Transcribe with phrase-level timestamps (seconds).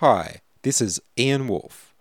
[0.00, 1.94] Hi, this is Ian Wolfe,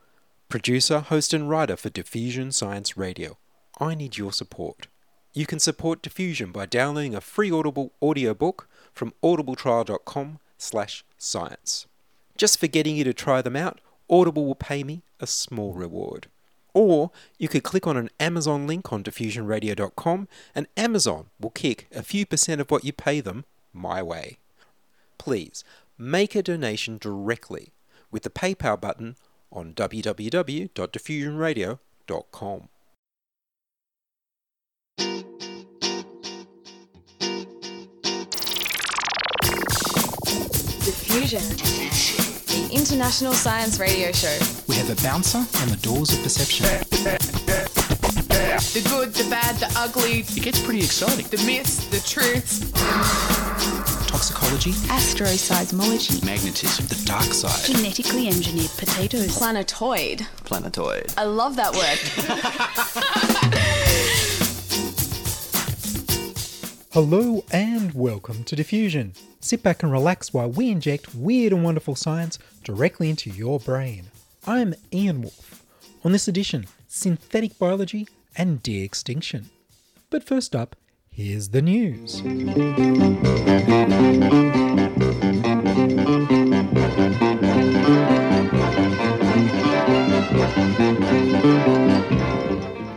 [0.50, 3.38] producer, host, and writer for Diffusion Science Radio.
[3.80, 4.88] I need your support.
[5.34, 11.88] You can support Diffusion by downloading a free Audible audiobook from audibletrial.com slash science.
[12.36, 16.28] Just for getting you to try them out, Audible will pay me a small reward.
[16.74, 22.04] Or you could click on an Amazon link on diffusionradio.com and Amazon will kick a
[22.04, 24.36] few percent of what you pay them my way.
[25.18, 25.64] Please
[25.98, 27.72] make a donation directly
[28.16, 29.18] with the PayPal button
[29.52, 32.70] on www.diffusionradio.com.
[40.86, 41.42] Diffusion.
[42.48, 44.38] The international science radio show.
[44.70, 46.66] We have a bouncer on the doors of perception.
[48.74, 51.26] The good, the bad, the ugly, It gets pretty exciting.
[51.28, 52.60] the myths, the truths.
[54.16, 56.24] Toxicology, Astroseismology.
[56.26, 57.66] magnetism, the dark side.
[57.66, 59.38] Genetically engineered potatoes.
[59.38, 60.26] Planetoid.
[60.46, 61.14] Planetoid.
[61.18, 62.00] I love that word.
[66.94, 69.12] Hello and welcome to Diffusion.
[69.42, 74.06] Sit back and relax while we inject weird and wonderful science directly into your brain.
[74.48, 75.62] I'm Ian Wolfe.
[76.06, 78.08] On this edition, synthetic biology
[78.38, 79.50] and de extinction.
[80.10, 80.78] But first up,
[81.16, 82.22] here's the news.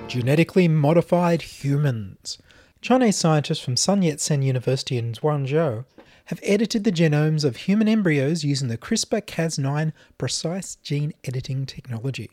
[0.08, 2.38] Genetically modified humans.
[2.80, 5.84] Chinese scientists from Sun Yat sen University in Guangzhou
[6.24, 12.30] have edited the genomes of human embryos using the CRISPR Cas9 precise gene editing technology.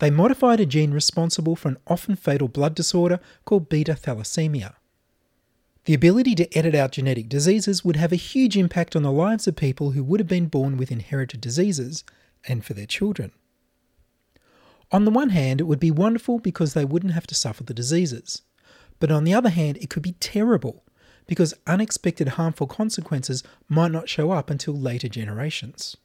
[0.00, 4.74] They modified a gene responsible for an often fatal blood disorder called beta thalassemia.
[5.84, 9.48] The ability to edit out genetic diseases would have a huge impact on the lives
[9.48, 12.04] of people who would have been born with inherited diseases
[12.46, 13.32] and for their children.
[14.92, 17.74] On the one hand, it would be wonderful because they wouldn't have to suffer the
[17.74, 18.42] diseases.
[19.00, 20.84] But on the other hand, it could be terrible
[21.26, 25.96] because unexpected harmful consequences might not show up until later generations.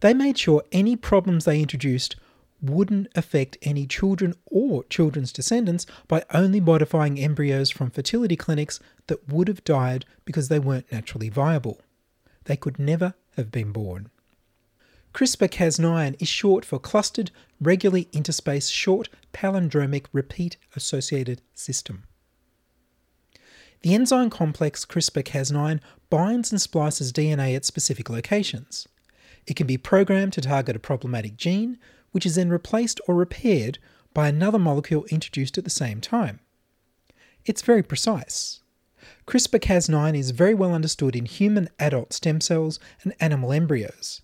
[0.00, 2.16] They made sure any problems they introduced
[2.62, 9.28] wouldn't affect any children or children's descendants by only modifying embryos from fertility clinics that
[9.28, 11.80] would have died because they weren't naturally viable.
[12.44, 14.10] They could never have been born.
[15.12, 22.04] CRISPR Cas9 is short for Clustered Regularly Interspaced Short Palindromic Repeat Associated System.
[23.82, 28.86] The enzyme complex CRISPR Cas9 binds and splices DNA at specific locations.
[29.46, 31.78] It can be programmed to target a problematic gene,
[32.12, 33.78] which is then replaced or repaired
[34.12, 36.40] by another molecule introduced at the same time.
[37.44, 38.60] It's very precise.
[39.26, 44.22] CRISPR Cas9 is very well understood in human adult stem cells and animal embryos.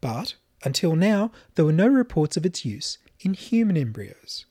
[0.00, 4.46] But, until now, there were no reports of its use in human embryos.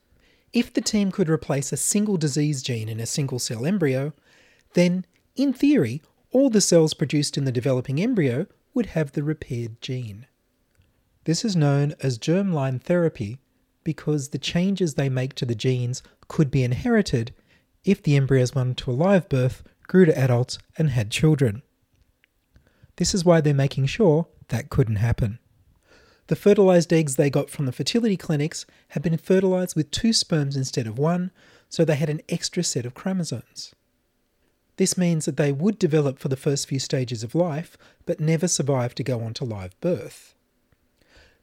[0.53, 4.13] If the team could replace a single disease gene in a single cell embryo,
[4.73, 5.05] then,
[5.35, 10.27] in theory, all the cells produced in the developing embryo would have the repaired gene.
[11.25, 13.39] This is known as germline therapy
[13.83, 17.33] because the changes they make to the genes could be inherited
[17.83, 21.61] if the embryos went to a live birth, grew to adults, and had children.
[22.97, 25.39] This is why they're making sure that couldn't happen.
[26.27, 30.55] The fertilized eggs they got from the fertility clinics had been fertilized with two sperms
[30.55, 31.31] instead of one,
[31.67, 33.73] so they had an extra set of chromosomes.
[34.77, 38.47] This means that they would develop for the first few stages of life, but never
[38.47, 40.32] survive to go on to live birth.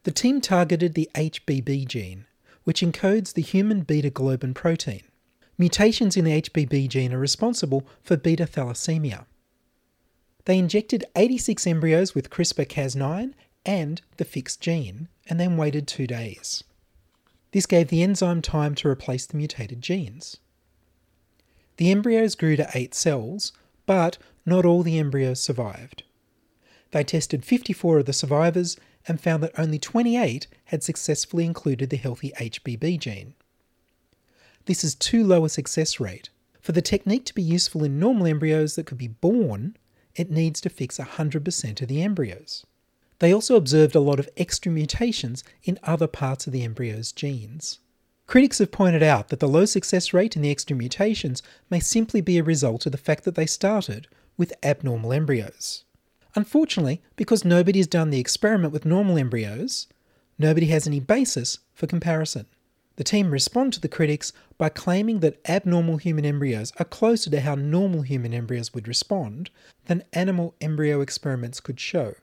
[0.05, 2.27] The team targeted the HBB gene,
[2.65, 5.03] which encodes the human beta globin protein.
[5.59, 9.27] Mutations in the HBB gene are responsible for beta thalassemia.
[10.47, 13.35] They injected 86 embryos with CRISPR Cas9
[13.67, 16.65] and the fixed gene, and then waited two days.
[17.53, 20.39] This gave the enzyme time to replace the mutated genes.
[21.77, 23.53] The embryos grew to eight cells,
[23.85, 26.05] but not all the embryos survived.
[26.93, 31.97] They tested 54 of the survivors and found that only 28 had successfully included the
[31.97, 33.35] healthy HBB gene.
[34.67, 36.31] This is too low a success rate.
[36.61, 39.77] For the technique to be useful in normal embryos that could be born,
[40.15, 42.67] it needs to fix 100% of the embryos.
[43.21, 47.79] They also observed a lot of extra mutations in other parts of the embryo's genes.
[48.27, 52.21] Critics have pointed out that the low success rate in the extra mutations may simply
[52.21, 54.07] be a result of the fact that they started
[54.37, 55.85] with abnormal embryos.
[56.35, 59.89] Unfortunately, because nobody has done the experiment with normal embryos,
[60.39, 62.47] nobody has any basis for comparison.
[62.97, 67.41] The team respond to the critics by claiming that abnormal human embryos are closer to
[67.41, 69.51] how normal human embryos would respond
[69.87, 72.15] than animal embryo experiments could show.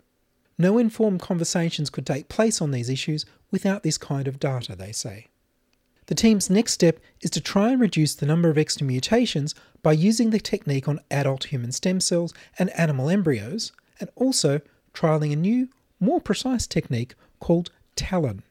[0.57, 4.91] No informed conversations could take place on these issues without this kind of data, they
[4.91, 5.27] say.
[6.07, 9.53] The team's next step is to try and reduce the number of extra mutations
[9.83, 14.61] by using the technique on adult human stem cells and animal embryos, and also
[14.93, 18.43] trialling a new, more precise technique called TALEN.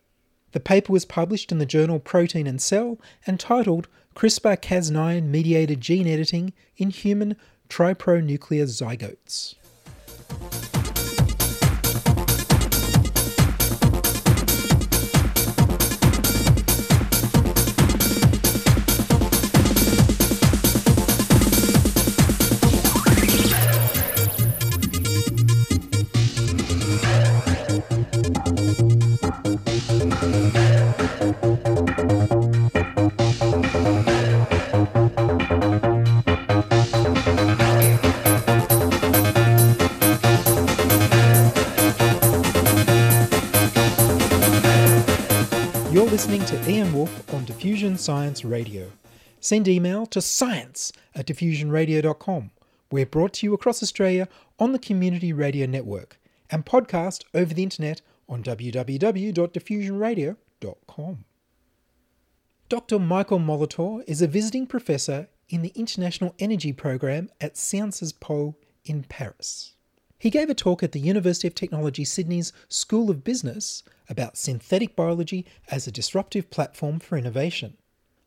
[0.52, 5.80] The paper was published in the journal Protein and Cell and titled CRISPR Cas9 mediated
[5.80, 7.36] gene editing in human
[7.68, 9.56] tripronuclear zygotes.
[30.16, 30.24] You're
[46.06, 48.90] listening to Ian Wolfe on Diffusion Science Radio.
[49.40, 52.52] Send email to science at diffusionradio.com.
[52.90, 54.28] We're brought to you across Australia
[54.58, 56.18] on the Community Radio Network
[56.50, 61.24] and podcast over the internet on www.diffusionradio.com.
[62.68, 62.98] Dr.
[62.98, 69.04] Michael Molitor is a visiting professor in the International Energy Program at Sciences Po in
[69.04, 69.74] Paris.
[70.18, 74.96] He gave a talk at the University of Technology Sydney's School of Business about synthetic
[74.96, 77.76] biology as a disruptive platform for innovation.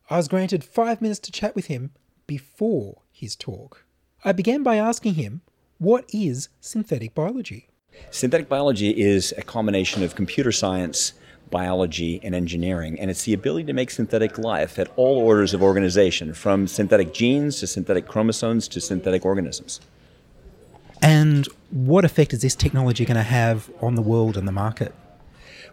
[0.10, 1.92] I was granted five minutes to chat with him
[2.28, 3.86] before his talk.
[4.24, 5.42] I began by asking him,
[5.78, 7.69] what is synthetic biology?
[8.12, 11.14] Synthetic biology is a combination of computer science,
[11.52, 15.62] biology, and engineering, and it's the ability to make synthetic life at all orders of
[15.62, 19.80] organization, from synthetic genes to synthetic chromosomes to synthetic organisms.
[21.02, 24.94] And what effect is this technology going to have on the world and the market?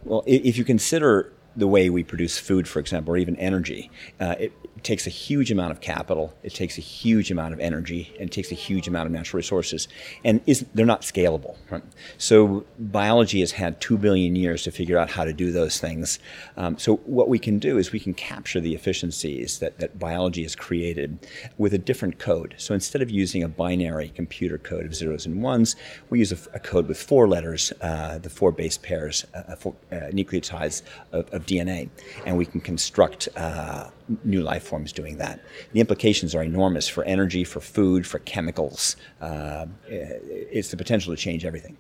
[0.04, 3.90] Well, if you consider the way we produce food, for example, or even energy,
[4.20, 4.52] uh, it
[4.86, 8.32] takes a huge amount of capital, it takes a huge amount of energy, and it
[8.32, 9.88] takes a huge amount of natural resources,
[10.24, 11.56] and is, they're not scalable.
[11.70, 11.82] Right?
[12.18, 16.20] So biology has had two billion years to figure out how to do those things.
[16.56, 20.44] Um, so what we can do is we can capture the efficiencies that, that biology
[20.44, 21.18] has created
[21.58, 22.54] with a different code.
[22.56, 25.74] So instead of using a binary computer code of zeros and ones,
[26.10, 29.74] we use a, a code with four letters, uh, the four base pairs, uh, four,
[29.90, 31.88] uh, nucleotides of, of DNA,
[32.24, 33.90] and we can construct uh,
[34.22, 35.40] new life forms doing that.
[35.72, 38.96] The implications are enormous for energy, for food, for chemicals.
[39.20, 41.76] Uh, it's the potential to change everything.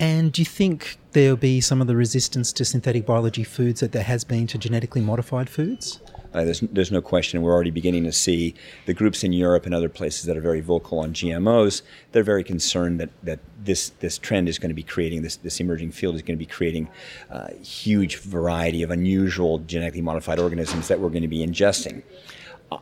[0.00, 3.92] And do you think there'll be some of the resistance to synthetic biology foods that
[3.92, 6.00] there has been to genetically modified foods?
[6.34, 7.42] Uh, there's, there's no question.
[7.42, 8.54] We're already beginning to see
[8.86, 11.82] the groups in Europe and other places that are very vocal on GMOs.
[12.12, 15.58] They're very concerned that, that this, this trend is going to be creating, this, this
[15.58, 16.88] emerging field is going to be creating
[17.30, 22.02] a huge variety of unusual genetically modified organisms that we're going to be ingesting.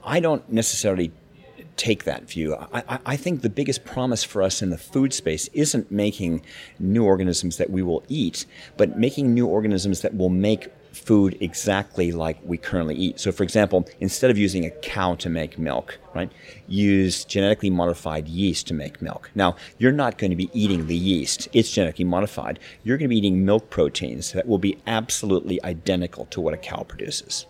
[0.04, 1.12] I don't necessarily
[1.76, 2.56] take that view.
[2.72, 6.42] I, I, think the biggest promise for us in the food space isn't making
[6.78, 8.46] new organisms that we will eat,
[8.76, 13.20] but making new organisms that will make food exactly like we currently eat.
[13.20, 16.32] So, for example, instead of using a cow to make milk, right,
[16.66, 19.30] use genetically modified yeast to make milk.
[19.34, 22.58] Now, you're not going to be eating the yeast, it's genetically modified.
[22.82, 26.58] You're going to be eating milk proteins that will be absolutely identical to what a
[26.58, 27.46] cow produces.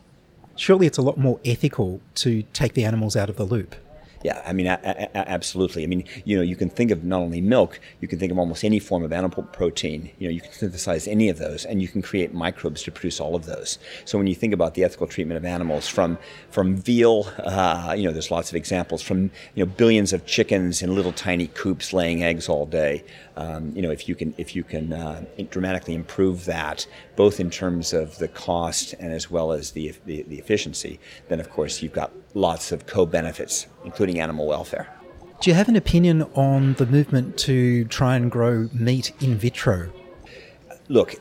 [0.56, 3.76] Surely it's a lot more ethical to take the animals out of the loop.
[4.22, 5.82] Yeah, I mean, a- a- absolutely.
[5.82, 8.38] I mean, you know, you can think of not only milk, you can think of
[8.38, 10.10] almost any form of animal protein.
[10.18, 13.20] You know, you can synthesize any of those, and you can create microbes to produce
[13.20, 13.78] all of those.
[14.04, 16.18] So when you think about the ethical treatment of animals, from
[16.50, 20.82] from veal, uh, you know, there's lots of examples from you know billions of chickens
[20.82, 23.04] in little tiny coops laying eggs all day.
[23.36, 27.50] Um, you know, if you can if you can uh, dramatically improve that, both in
[27.50, 31.82] terms of the cost and as well as the, the, the efficiency, then of course
[31.82, 34.86] you've got lots of co-benefits, including animal welfare.
[35.40, 39.90] Do you have an opinion on the movement to try and grow meat in vitro?
[40.88, 41.14] Look,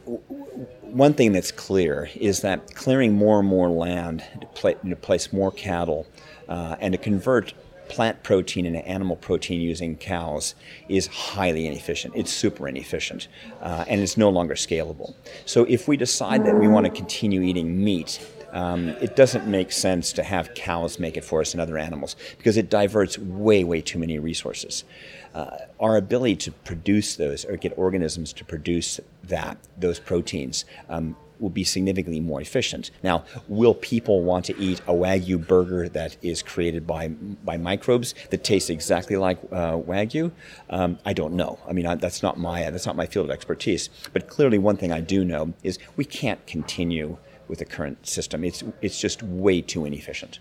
[0.81, 5.34] one thing that's clear is that clearing more and more land to, pla- to place
[5.34, 6.05] more cattle
[6.50, 7.53] uh, and to convert
[7.88, 10.55] plant protein into animal protein using cows
[10.89, 12.13] is highly inefficient.
[12.15, 13.27] It's super inefficient,
[13.62, 15.13] uh, and it's no longer scalable.
[15.45, 18.19] So if we decide that we want to continue eating meat,
[18.55, 22.15] um, it doesn't make sense to have cows make it for us and other animals
[22.38, 24.85] because it diverts way, way too many resources.
[25.33, 31.17] Uh, our ability to produce those or get organisms to produce that, those proteins, um,
[31.38, 32.91] will be significantly more efficient.
[33.03, 38.15] Now, will people want to eat a wagyu burger that is created by by microbes
[38.29, 40.31] that tastes exactly like uh, wagyu?
[40.69, 41.59] Um, I don't know.
[41.67, 43.89] I mean, I, that's not my that's not my field of expertise.
[44.13, 48.43] But clearly, one thing I do know is we can't continue with the current system.
[48.43, 50.39] It's it's just way too inefficient.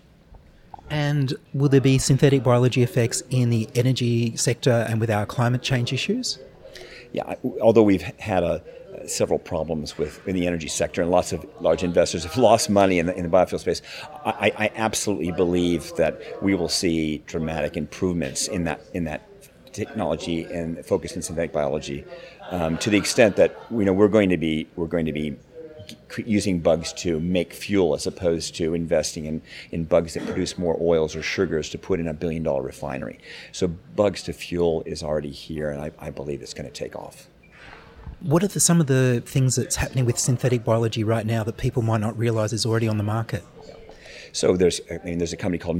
[0.89, 5.63] And will there be synthetic biology effects in the energy sector and with our climate
[5.63, 6.37] change issues?
[7.11, 8.61] Yeah, although we've had a,
[9.07, 12.99] several problems with in the energy sector, and lots of large investors have lost money
[12.99, 13.81] in the, in the biofuel space.
[14.25, 19.27] I, I absolutely believe that we will see dramatic improvements in that in that
[19.73, 22.05] technology and focus in synthetic biology,
[22.49, 25.35] um, to the extent that you know we're going to be we're going to be
[26.17, 30.77] using bugs to make fuel as opposed to investing in, in bugs that produce more
[30.81, 33.19] oils or sugars to put in a billion dollar refinery.
[33.51, 36.95] So bugs to fuel is already here, and I, I believe it's going to take
[36.95, 37.27] off.
[38.21, 41.57] What are the, some of the things that's happening with synthetic biology right now that
[41.57, 43.43] people might not realize is already on the market?
[44.31, 45.77] So there's, I mean, there's a company called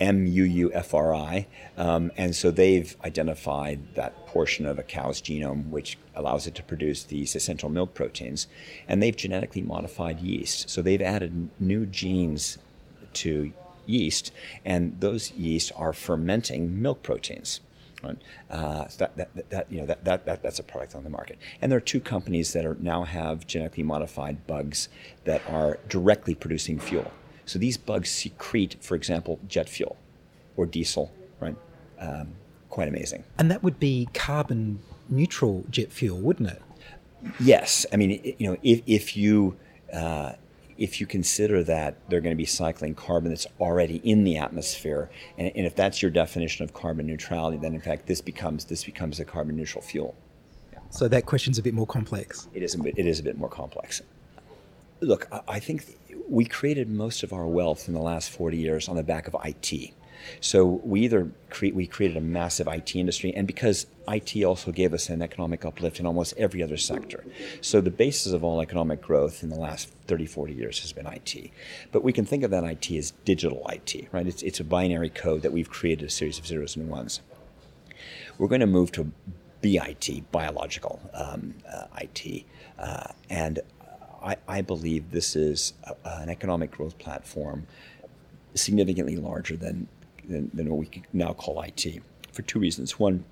[0.00, 6.46] Muufri, M-U-U-F-R-I, um, and so they've identified that portion of a cow's genome which allows
[6.46, 8.46] it to produce these essential milk proteins,
[8.88, 10.68] and they've genetically modified yeast.
[10.70, 12.58] So they've added new genes
[13.14, 13.52] to
[13.86, 14.32] yeast,
[14.64, 17.60] and those yeast are fermenting milk proteins.
[18.02, 18.16] Right?
[18.50, 21.10] Uh, so that, that, that, you know, that, that, that, that's a product on the
[21.10, 21.38] market.
[21.60, 24.88] And there are two companies that are now have genetically modified bugs
[25.24, 27.12] that are directly producing fuel.
[27.50, 29.96] So these bugs secrete, for example, jet fuel
[30.56, 31.56] or diesel, right?
[31.98, 32.28] Um,
[32.68, 33.24] quite amazing.
[33.40, 34.78] And that would be carbon
[35.08, 36.62] neutral jet fuel, wouldn't it?
[37.40, 39.56] Yes, I mean, you know, if, if you
[39.92, 40.34] uh,
[40.78, 45.10] if you consider that they're going to be cycling carbon that's already in the atmosphere,
[45.36, 48.84] and, and if that's your definition of carbon neutrality, then in fact this becomes this
[48.84, 50.14] becomes a carbon neutral fuel.
[50.90, 52.46] So that question's a bit more complex.
[52.54, 54.02] It is a bit, it is a bit more complex.
[55.00, 55.96] Look, I, I think
[56.30, 59.36] we created most of our wealth in the last 40 years on the back of
[59.44, 59.92] IT.
[60.40, 64.94] So we either cre- we created a massive IT industry, and because IT also gave
[64.94, 67.24] us an economic uplift in almost every other sector.
[67.60, 71.06] So the basis of all economic growth in the last 30, 40 years has been
[71.06, 71.50] IT.
[71.90, 74.26] But we can think of that IT as digital IT, right?
[74.26, 77.22] It's, it's a binary code that we've created a series of zeros and ones.
[78.38, 79.10] We're going to move to
[79.62, 82.44] BIT, biological um, uh, IT,
[82.78, 83.60] uh, and
[84.22, 87.66] I, I believe this is a, an economic growth platform
[88.54, 89.88] significantly larger than,
[90.28, 92.98] than, than what we now call IT for two reasons.
[92.98, 93.24] One,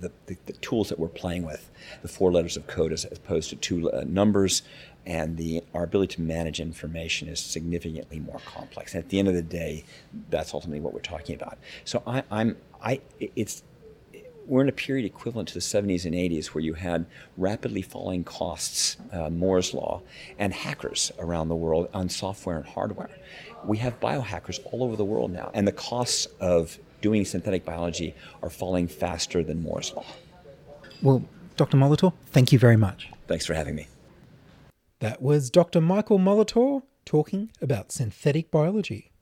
[0.00, 1.70] the, the, the tools that we're playing with,
[2.02, 4.62] the four letters of code as opposed to two uh, numbers,
[5.06, 8.94] and the, our ability to manage information is significantly more complex.
[8.94, 9.84] And at the end of the day,
[10.30, 11.58] that's ultimately what we're talking about.
[11.84, 13.62] So I, I'm, I, it's,
[14.46, 18.24] we're in a period equivalent to the 70s and 80s where you had rapidly falling
[18.24, 20.02] costs, uh, Moore's Law,
[20.38, 23.10] and hackers around the world on software and hardware.
[23.64, 28.14] We have biohackers all over the world now, and the costs of doing synthetic biology
[28.42, 30.06] are falling faster than Moore's Law.
[31.02, 31.24] Well,
[31.56, 31.76] Dr.
[31.76, 33.08] Molitor, thank you very much.
[33.26, 33.88] Thanks for having me.
[35.00, 35.80] That was Dr.
[35.80, 39.12] Michael Molitor talking about synthetic biology.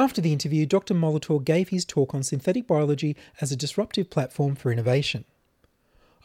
[0.00, 0.94] After the interview, Dr.
[0.94, 5.26] Molitor gave his talk on synthetic biology as a disruptive platform for innovation.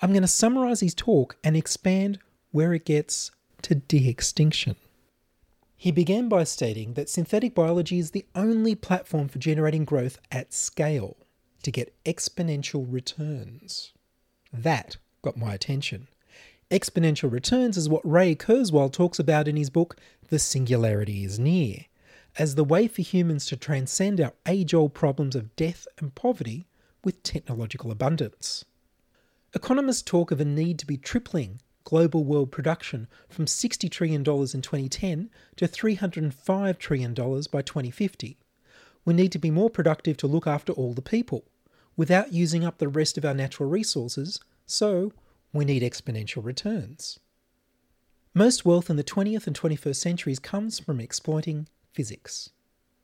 [0.02, 2.20] I'm going to summarize his talk and expand
[2.52, 3.32] where it gets
[3.64, 4.78] to de extinction.
[5.76, 10.54] He began by stating that synthetic biology is the only platform for generating growth at
[10.54, 11.18] scale
[11.64, 13.92] to get exponential returns.
[14.54, 16.08] That got my attention.
[16.72, 19.98] Exponential returns is what Ray Kurzweil talks about in his book,
[20.30, 21.88] The Singularity is Near,
[22.38, 26.68] as the way for humans to transcend our age old problems of death and poverty
[27.04, 28.66] with technological abundance.
[29.54, 34.26] Economists talk of a need to be tripling global world production from $60 trillion in
[34.26, 38.38] 2010 to $305 trillion by 2050.
[39.06, 41.46] We need to be more productive to look after all the people
[41.96, 45.14] without using up the rest of our natural resources, so
[45.54, 47.20] we need exponential returns.
[48.34, 52.50] Most wealth in the 20th and 21st centuries comes from exploiting physics.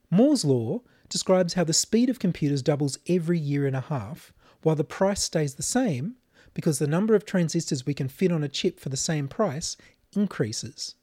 [0.10, 4.76] Moore's law describes how the speed of computers doubles every year and a half, while
[4.76, 6.16] the price stays the same
[6.54, 9.78] because the number of transistors we can fit on a chip for the same price
[10.14, 10.96] increases.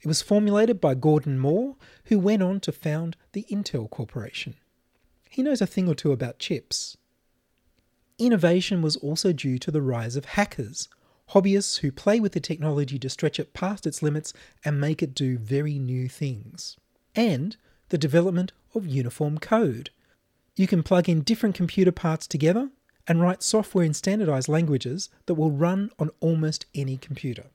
[0.00, 4.56] It was formulated by Gordon Moore, who went on to found the Intel Corporation.
[5.28, 6.96] He knows a thing or two about chips.
[8.18, 10.88] Innovation was also due to the rise of hackers,
[11.32, 14.32] hobbyists who play with the technology to stretch it past its limits
[14.64, 16.76] and make it do very new things.
[17.14, 17.56] And
[17.90, 19.90] the development of uniform code.
[20.56, 22.70] You can plug in different computer parts together
[23.06, 27.46] and write software in standardized languages that will run on almost any computer.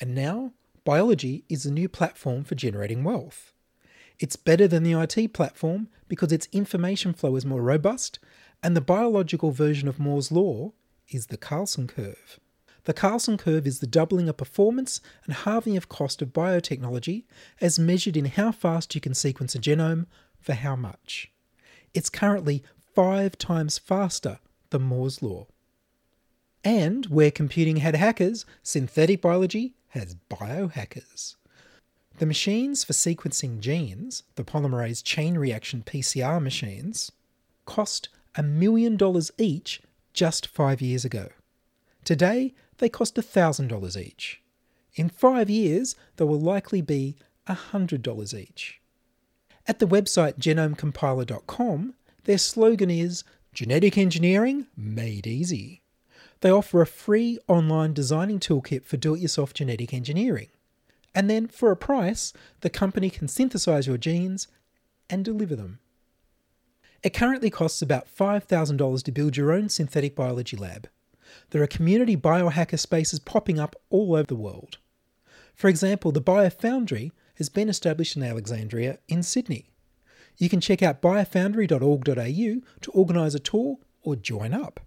[0.00, 0.52] And now,
[0.84, 3.52] biology is the new platform for generating wealth.
[4.18, 8.18] It's better than the IT platform because its information flow is more robust,
[8.62, 10.72] and the biological version of Moore's Law
[11.08, 12.38] is the Carlson curve.
[12.84, 17.24] The Carlson curve is the doubling of performance and halving of cost of biotechnology
[17.60, 20.06] as measured in how fast you can sequence a genome
[20.40, 21.30] for how much.
[21.94, 25.46] It's currently five times faster than Moore's Law.
[26.64, 31.36] And where computing had hackers, synthetic biology has biohackers.
[32.18, 37.12] The machines for sequencing genes, the polymerase chain reaction PCR machines,
[37.64, 39.80] cost a million dollars each
[40.12, 41.28] just five years ago.
[42.04, 44.42] Today, they cost $1,000 each.
[44.96, 47.14] In five years, they will likely be
[47.46, 48.80] $100 each.
[49.68, 53.22] At the website genomecompiler.com, their slogan is
[53.54, 55.82] Genetic Engineering Made Easy.
[56.40, 60.48] They offer a free online designing toolkit for do it yourself genetic engineering.
[61.14, 64.48] And then, for a price, the company can synthesize your genes
[65.08, 65.78] and deliver them.
[67.04, 70.88] It currently costs about $5,000 to build your own synthetic biology lab.
[71.50, 74.78] There are community biohacker spaces popping up all over the world.
[75.54, 79.70] For example, the BioFoundry has been established in Alexandria in Sydney.
[80.38, 82.14] You can check out biofoundry.org.au
[82.80, 84.80] to organise a tour or join up.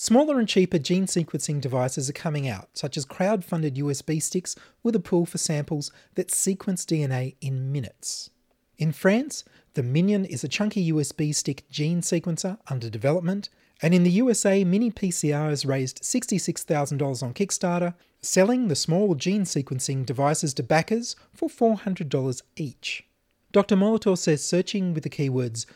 [0.00, 4.54] Smaller and cheaper gene sequencing devices are coming out, such as crowd funded USB sticks
[4.82, 8.30] with a pool for samples that sequence DNA in minutes.
[8.76, 9.42] In France,
[9.74, 13.48] the MinION is a chunky USB stick gene sequencer under development,
[13.80, 19.44] and in the USA, Mini PCR has raised $66,000 on Kickstarter, selling the small gene
[19.44, 23.04] sequencing devices to backers for $400 each.
[23.52, 23.76] Dr.
[23.76, 25.66] Molitor says searching with the keywords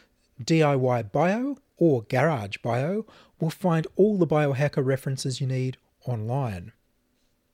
[0.43, 3.07] DIY bio or garage bio
[3.41, 6.73] will find all the biohacker references you need online.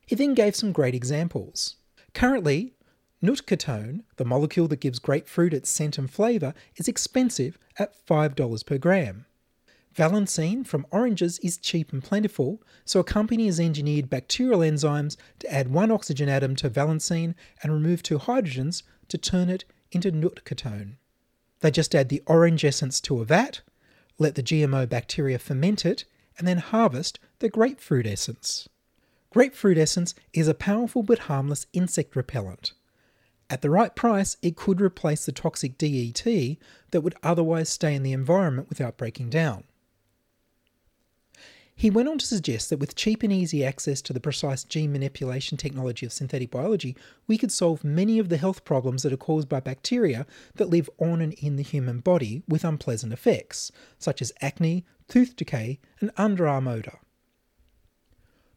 [0.07, 1.77] He then gave some great examples.
[2.15, 2.75] Currently,
[3.23, 8.79] Nootkatone, the molecule that gives grapefruit its scent and flavour, is expensive at $5 per
[8.79, 9.27] gram.
[9.95, 15.53] Valencene from oranges is cheap and plentiful, so a company has engineered bacterial enzymes to
[15.53, 20.95] add one oxygen atom to valencene and remove two hydrogens to turn it into nootkatone.
[21.61, 23.63] They just add the orange essence to a vat,
[24.19, 26.05] let the GMO bacteria ferment it,
[26.39, 28.69] and then harvest the grapefruit essence.
[29.31, 32.73] Grapefruit essence is a powerful but harmless insect repellent.
[33.51, 36.59] At the right price, it could replace the toxic DEET
[36.91, 39.65] that would otherwise stay in the environment without breaking down.
[41.79, 44.91] He went on to suggest that with cheap and easy access to the precise gene
[44.91, 46.97] manipulation technology of synthetic biology,
[47.29, 50.91] we could solve many of the health problems that are caused by bacteria that live
[50.99, 56.13] on and in the human body with unpleasant effects, such as acne, tooth decay, and
[56.17, 56.99] underarm odour.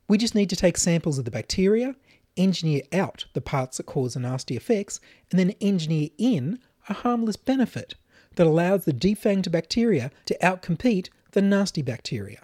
[0.08, 1.96] We just need to take samples of the bacteria,
[2.36, 6.58] engineer out the parts that cause the nasty effects, and then engineer in
[6.90, 7.94] a harmless benefit
[8.38, 12.40] that allows the defanged bacteria to outcompete the nasty bacteria.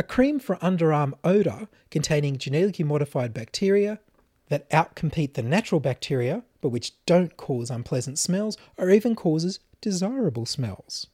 [0.00, 4.00] A cream for underarm odour containing genetically modified bacteria
[4.48, 10.46] that outcompete the natural bacteria but which don't cause unpleasant smells or even causes desirable
[10.46, 11.08] smells.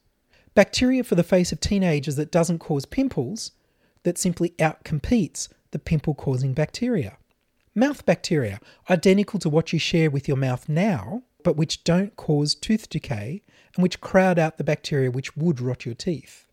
[0.55, 3.51] Bacteria for the face of teenagers that doesn't cause pimples
[4.03, 7.17] that simply outcompetes the pimple causing bacteria.
[7.75, 12.55] Mouth bacteria, identical to what you share with your mouth now, but which don't cause
[12.55, 13.41] tooth decay
[13.75, 16.46] and which crowd out the bacteria which would rot your teeth.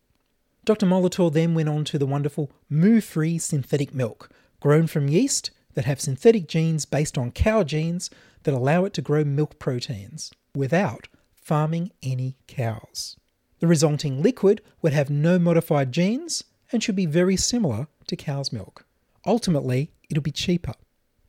[0.65, 0.87] Dr.
[0.87, 6.01] Molitor then went on to the wonderful Muufri synthetic milk, grown from yeast that have
[6.01, 8.09] synthetic genes based on cow genes
[8.43, 13.15] that allow it to grow milk proteins without farming any cows.
[13.59, 18.51] The resulting liquid would have no modified genes and should be very similar to cow's
[18.51, 18.87] milk.
[19.23, 20.73] Ultimately, it'll be cheaper.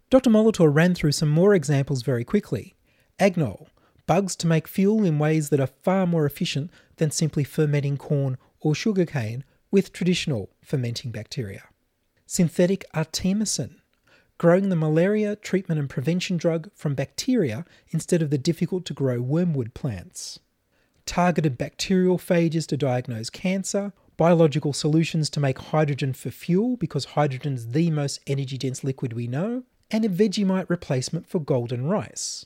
[0.09, 0.31] Dr.
[0.31, 2.75] Molitor ran through some more examples very quickly.
[3.19, 3.67] Agnol,
[4.07, 8.39] bugs to make fuel in ways that are far more efficient than simply fermenting corn
[8.67, 11.63] or sugarcane with traditional fermenting bacteria.
[12.27, 13.77] Synthetic artemisinin,
[14.39, 19.21] growing the malaria treatment and prevention drug from bacteria instead of the difficult to grow
[19.21, 20.41] wormwood plants.
[21.07, 27.55] Targeted bacterial phages to diagnose cancer, biological solutions to make hydrogen for fuel because hydrogen
[27.55, 32.45] is the most energy dense liquid we know, and a Vegemite replacement for golden rice.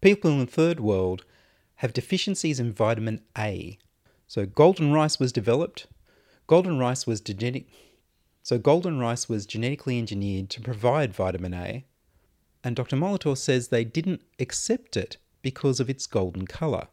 [0.00, 1.24] People in the third world
[1.76, 3.78] have deficiencies in vitamin A,
[4.26, 5.86] so golden rice was developed.
[6.46, 7.22] Golden rice was.
[8.42, 11.84] So golden rice was genetically engineered to provide vitamin A,
[12.62, 12.96] and Dr.
[12.96, 16.88] Molitor says they didn't accept it because of its golden colour.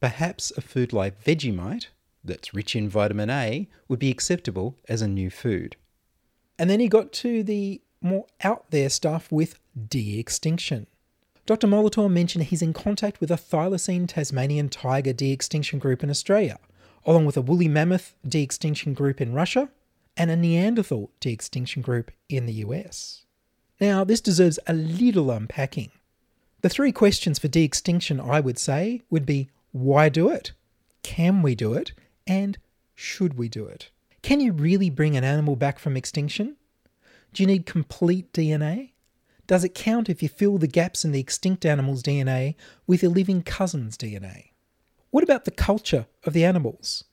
[0.00, 1.86] Perhaps a food like Vegemite,
[2.22, 5.76] that's rich in vitamin A, would be acceptable as a new food.
[6.58, 10.86] And then he got to the more out there stuff with de extinction.
[11.46, 11.66] Dr.
[11.66, 16.58] Molitor mentioned he's in contact with a thylacine Tasmanian tiger de extinction group in Australia,
[17.04, 19.68] along with a woolly mammoth de extinction group in Russia
[20.16, 23.26] and a Neanderthal de extinction group in the US.
[23.78, 25.90] Now, this deserves a little unpacking.
[26.62, 30.52] The three questions for de extinction, I would say, would be why do it?
[31.02, 31.92] Can we do it?
[32.26, 32.56] And
[32.94, 33.90] should we do it?
[34.22, 36.56] Can you really bring an animal back from extinction?
[37.34, 38.92] Do you need complete DNA?
[39.46, 42.54] Does it count if you fill the gaps in the extinct animal's DNA
[42.86, 44.50] with your living cousin's DNA?
[45.10, 47.04] What about the culture of the animals?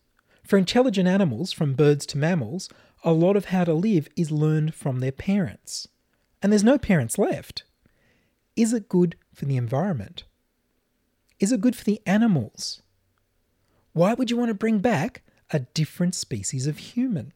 [0.43, 2.69] For intelligent animals, from birds to mammals,
[3.03, 5.87] a lot of how to live is learned from their parents.
[6.41, 7.63] And there's no parents left.
[8.55, 10.23] Is it good for the environment?
[11.39, 12.81] Is it good for the animals?
[13.93, 17.33] Why would you want to bring back a different species of human?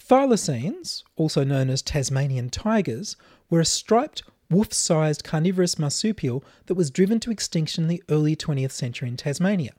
[0.00, 3.16] Thylacines, also known as Tasmanian tigers,
[3.50, 8.36] were a striped, wolf sized carnivorous marsupial that was driven to extinction in the early
[8.36, 9.72] 20th century in Tasmania.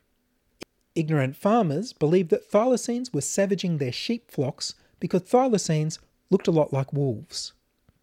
[0.95, 5.99] Ignorant farmers believed that thylacines were savaging their sheep flocks because thylacines
[6.29, 7.53] looked a lot like wolves.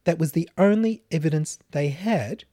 [0.04, 2.44] That was the only evidence they had,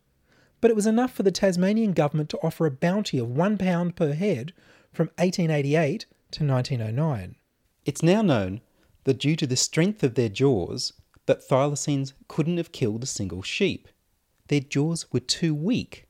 [0.60, 4.14] but it was enough for the Tasmanian government to offer a bounty of £1 per
[4.14, 4.54] head
[4.92, 7.36] from 1888 to 1909.
[7.86, 8.62] It's now known
[9.04, 10.94] that due to the strength of their jaws,
[11.26, 13.88] that thylacines couldn't have killed a single sheep.
[14.48, 16.08] Their jaws were too weak.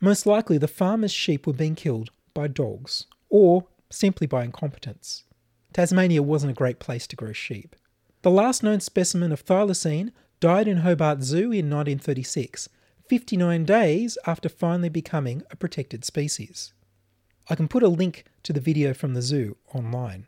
[0.00, 5.24] Most likely, the farmer's sheep were being killed by dogs, or simply by incompetence.
[5.72, 7.76] Tasmania wasn't a great place to grow sheep.
[8.22, 12.68] The last known specimen of thylacine died in Hobart Zoo in 1936,
[13.08, 16.72] 59 days after finally becoming a protected species.
[17.48, 20.26] I can put a link to the video from the zoo online.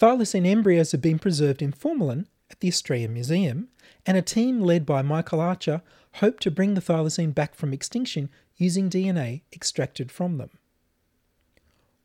[0.00, 3.68] Thylacine embryos have been preserved in formalin at the Australian Museum,
[4.06, 5.82] and a team led by Michael Archer
[6.14, 10.50] hope to bring the thylacine back from extinction using DNA extracted from them.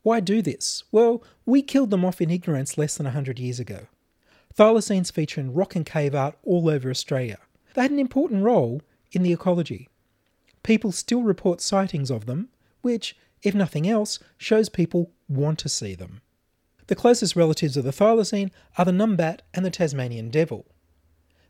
[0.04, 0.84] Why do this?
[0.92, 3.88] Well, we killed them off in ignorance less than 100 years ago.
[4.54, 7.38] Thylacines feature in rock and cave art all over Australia.
[7.76, 8.82] They had an important role
[9.14, 9.88] in the ecology.
[10.64, 12.50] People still report sightings of them,
[12.82, 16.22] which, if nothing else, shows people want to see them.
[16.88, 20.66] The closest relatives of the thylacine are the numbat and the Tasmanian devil.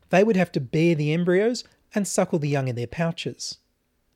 [0.10, 3.58] They would have to bear the embryos and suckle the young in their pouches.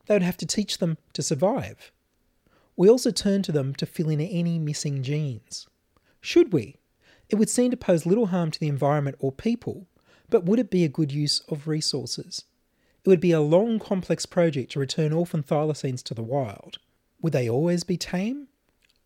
[0.05, 1.91] They would have to teach them to survive.
[2.75, 5.67] We also turn to them to fill in any missing genes.
[6.21, 6.77] Should we?
[7.29, 9.87] It would seem to pose little harm to the environment or people,
[10.29, 12.45] but would it be a good use of resources?
[13.03, 16.77] It would be a long, complex project to return orphan thylacines to the wild.
[17.21, 18.47] Would they always be tame?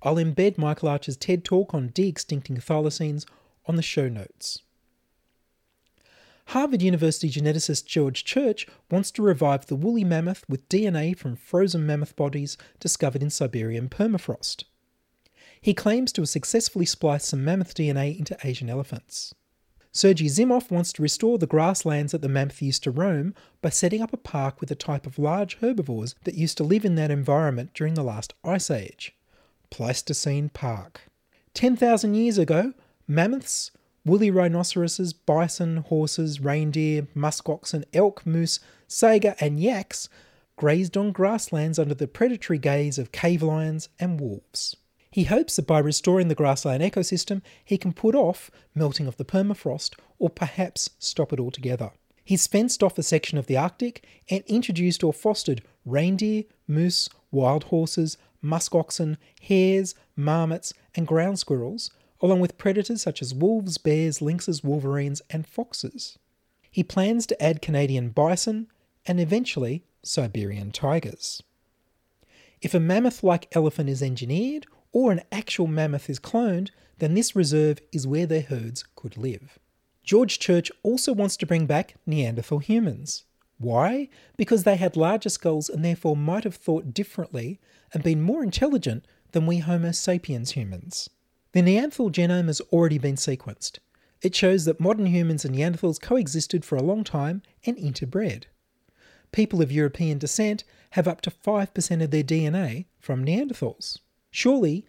[0.03, 3.25] I'll embed Michael Archer's TED talk on de extincting thylacines
[3.65, 4.61] on the show notes.
[6.47, 11.85] Harvard University geneticist George Church wants to revive the woolly mammoth with DNA from frozen
[11.85, 14.65] mammoth bodies discovered in Siberian permafrost.
[15.61, 19.33] He claims to have successfully spliced some mammoth DNA into Asian elephants.
[19.93, 24.01] Sergei Zimov wants to restore the grasslands that the mammoth used to roam by setting
[24.01, 27.11] up a park with a type of large herbivores that used to live in that
[27.11, 29.15] environment during the last ice age.
[29.73, 31.01] Pleistocene Park.
[31.55, 32.73] 10,000 years ago,
[33.07, 33.71] mammoths,
[34.05, 40.09] woolly rhinoceroses, bison, horses, reindeer, muskoxen, elk, moose, saiga, and yaks
[40.57, 44.75] grazed on grasslands under the predatory gaze of cave lions and wolves.
[45.09, 49.25] He hopes that by restoring the grassland ecosystem, he can put off melting of the
[49.25, 51.89] permafrost or perhaps stop it altogether.
[52.23, 57.65] He's fenced off a section of the Arctic and introduced or fostered reindeer, moose, wild
[57.65, 64.63] horses, muskoxen, hares, marmots, and ground squirrels, along with predators such as wolves, bears, lynxes,
[64.63, 66.17] wolverines, and foxes.
[66.71, 68.67] He plans to add Canadian bison
[69.05, 71.43] and eventually Siberian tigers.
[72.61, 77.35] If a mammoth like elephant is engineered or an actual mammoth is cloned, then this
[77.35, 79.59] reserve is where their herds could live.
[80.03, 83.25] George Church also wants to bring back Neanderthal humans.
[83.57, 84.09] Why?
[84.37, 87.59] Because they had larger skulls and therefore might have thought differently
[87.93, 91.09] and been more intelligent than we Homo sapiens humans.
[91.53, 93.79] The Neanderthal genome has already been sequenced.
[94.21, 98.45] It shows that modern humans and Neanderthals coexisted for a long time and interbred.
[99.31, 103.99] People of European descent have up to 5% of their DNA from Neanderthals.
[104.31, 104.85] Surely,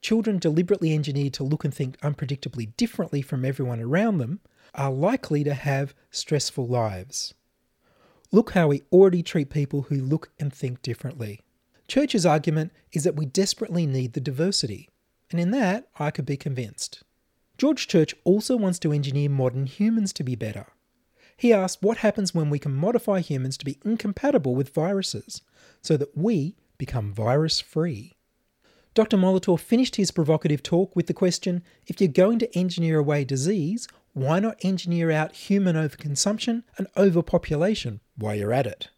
[0.00, 4.40] children deliberately engineered to look and think unpredictably differently from everyone around them
[4.74, 7.34] are likely to have stressful lives.
[8.30, 11.40] Look how we already treat people who look and think differently.
[11.86, 14.90] Church's argument is that we desperately need the diversity,
[15.30, 17.02] and in that I could be convinced.
[17.56, 20.66] George Church also wants to engineer modern humans to be better.
[21.38, 25.40] He asked what happens when we can modify humans to be incompatible with viruses
[25.80, 28.14] so that we become virus free.
[28.92, 29.16] Dr.
[29.16, 33.88] Molitor finished his provocative talk with the question if you're going to engineer away disease,
[34.18, 38.88] why not engineer out human overconsumption and overpopulation while you're at it?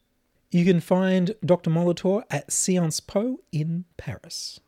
[0.51, 1.71] You can find Dr.
[1.71, 4.61] Molitor at Sciences Po in Paris.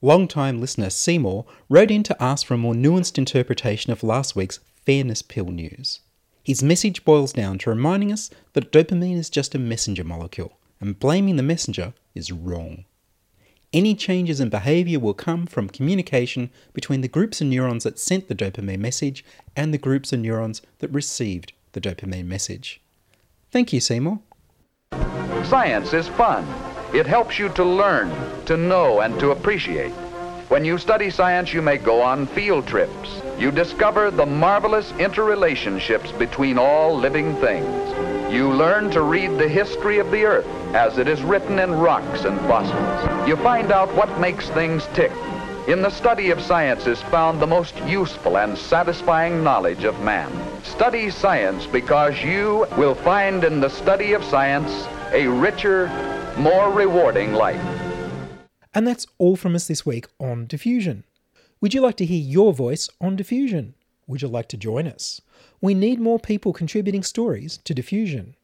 [0.00, 4.58] Long-time listener Seymour wrote in to ask for a more nuanced interpretation of last week's
[4.84, 6.00] fairness pill news.
[6.42, 10.98] His message boils down to reminding us that dopamine is just a messenger molecule, and
[10.98, 12.84] blaming the messenger is wrong.
[13.72, 18.28] Any changes in behaviour will come from communication between the groups of neurons that sent
[18.28, 19.24] the dopamine message
[19.56, 22.82] and the groups of neurons that received the dopamine message.
[23.50, 24.20] Thank you, Seymour.
[25.44, 26.46] Science is fun.
[26.94, 28.12] It helps you to learn,
[28.44, 29.92] to know, and to appreciate.
[30.50, 33.22] When you study science, you may go on field trips.
[33.38, 38.01] You discover the marvelous interrelationships between all living things.
[38.32, 42.24] You learn to read the history of the earth as it is written in rocks
[42.24, 43.28] and fossils.
[43.28, 45.12] You find out what makes things tick.
[45.68, 50.32] In the study of science is found the most useful and satisfying knowledge of man.
[50.64, 55.88] Study science because you will find in the study of science a richer,
[56.38, 57.62] more rewarding life.
[58.72, 61.04] And that's all from us this week on Diffusion.
[61.60, 63.74] Would you like to hear your voice on Diffusion?
[64.06, 65.20] Would you like to join us?
[65.62, 68.34] We need more people contributing stories to Diffusion.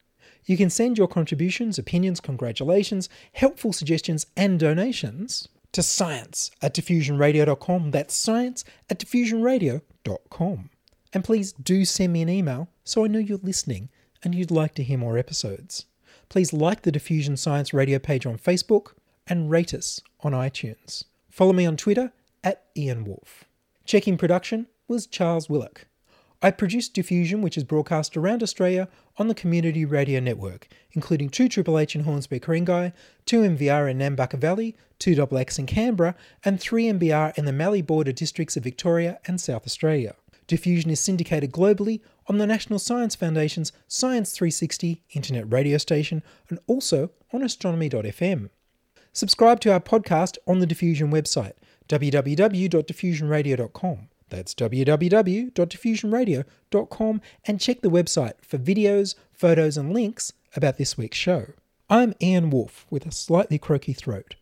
[0.44, 7.90] You can send your contributions, opinions, congratulations, helpful suggestions, and donations to science at diffusionradio.com.
[7.90, 10.70] That's science at diffusionradio.com.
[11.12, 13.88] And please do send me an email so I know you're listening
[14.22, 15.86] and you'd like to hear more episodes.
[16.28, 18.92] Please like the Diffusion Science Radio page on Facebook
[19.26, 21.04] and rate us on iTunes.
[21.30, 22.12] Follow me on Twitter
[22.44, 23.44] at Ian Wolfe.
[23.84, 25.87] Checking production was Charles Willock.
[26.40, 31.48] I produce Diffusion, which is broadcast around Australia on the Community Radio Network, including 2
[31.48, 32.92] Triple H in Hornsby Ku-ring-gai,
[33.26, 37.82] 2 NVR in Nambucca Valley, 2 XX in Canberra, and 3 MBR in the Mallee
[37.82, 40.14] border districts of Victoria and South Australia.
[40.46, 46.60] Diffusion is syndicated globally on the National Science Foundation's Science 360 internet radio station and
[46.68, 48.48] also on astronomy.fm.
[49.12, 51.54] Subscribe to our podcast on the Diffusion website,
[51.88, 54.08] www.diffusionradio.com.
[54.28, 61.46] That's www.diffusionradio.com and check the website for videos, photos, and links about this week's show.
[61.90, 64.36] I'm Ian Wolfe with a slightly croaky throat.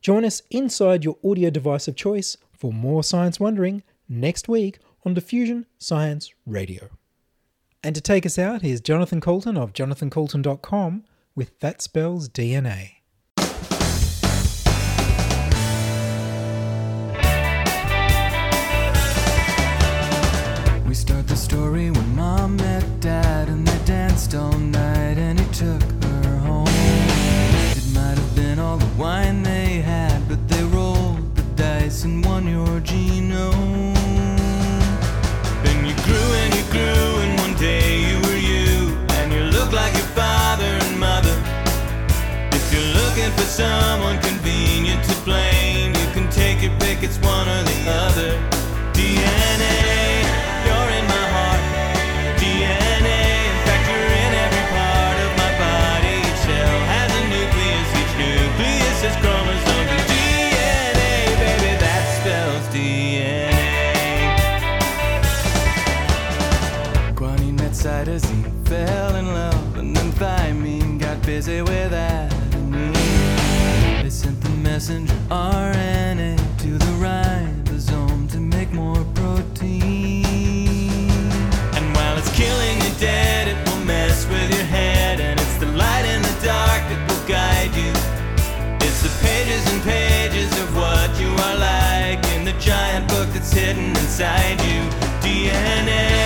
[0.00, 5.14] Join us inside your audio device of choice for more science wondering next week on
[5.14, 6.88] Diffusion Science Radio.
[7.82, 12.95] And to take us out, here's Jonathan Coulton of jonathancoulton.com with That Spells DNA.
[21.56, 26.68] Story when mom met dad and they danced all night and he took her home.
[27.80, 32.22] It might have been all the wine they had, but they rolled the dice and
[32.26, 33.94] won your genome.
[35.64, 39.72] Then you grew and you grew, and one day you were you, and you look
[39.72, 41.36] like your father and mother.
[42.58, 47.48] If you're looking for someone convenient to blame, you can take your pick, it's one
[47.48, 48.15] or the other.
[74.88, 80.24] Messenger RNA to the ribosome to make more protein.
[81.74, 85.66] And while it's killing you dead, it will mess with your head, and it's the
[85.66, 87.90] light in the dark that will guide you.
[88.86, 93.52] It's the pages and pages of what you are like in the giant book that's
[93.52, 94.82] hidden inside you.
[95.20, 96.25] DNA,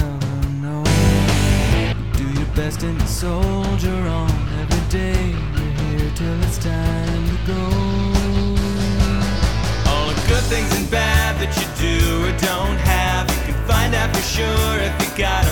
[3.11, 5.35] soldier on every day.
[5.53, 7.63] you're here till it's time to go.
[9.91, 13.93] All the good things and bad that you do or don't have, you can find
[13.93, 15.45] out for sure if you.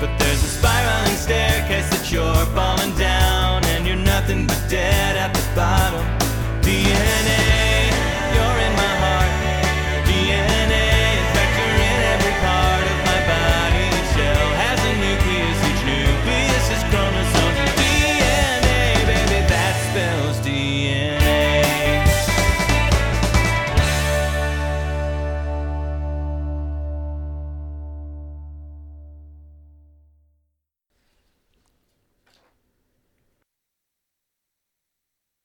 [0.00, 5.09] But there's a spiraling staircase that you're falling down, and you're nothing but dead.